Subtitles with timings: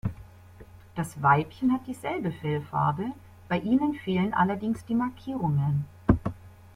[0.95, 3.11] Das Weibchen hat dieselbe Fellfarbe,
[3.47, 5.85] bei ihnen fehlen allerdings die Markierungen.